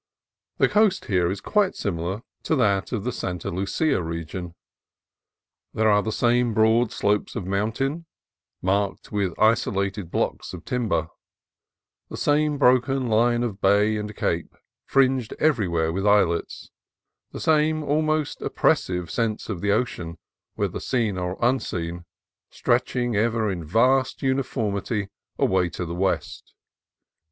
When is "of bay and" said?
13.43-14.15